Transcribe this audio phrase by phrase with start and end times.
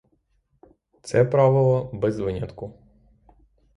[1.01, 2.79] Це правило— без винятку.